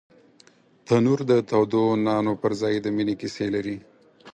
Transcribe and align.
تنور 0.85 1.19
د 1.31 1.33
تودو 1.49 1.83
نانو 2.05 2.33
پر 2.41 2.51
ځای 2.61 2.75
د 2.81 2.87
مینې 2.95 3.15
کیسې 3.21 3.45
لري 3.55 3.77